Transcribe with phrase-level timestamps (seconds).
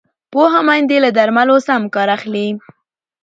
[0.31, 2.47] پوهه میندې له درملو سم کار اخلي۔